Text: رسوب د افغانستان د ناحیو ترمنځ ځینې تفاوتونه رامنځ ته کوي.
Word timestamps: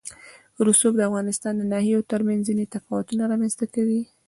رسوب 0.67 0.93
د 0.97 1.01
افغانستان 1.09 1.53
د 1.57 1.61
ناحیو 1.71 2.07
ترمنځ 2.11 2.41
ځینې 2.47 2.65
تفاوتونه 2.75 3.23
رامنځ 3.31 3.53
ته 3.59 3.65
کوي. 3.75 4.01